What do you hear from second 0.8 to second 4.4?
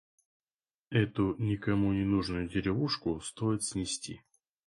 Эту никому ненужную деревушку стоит снести.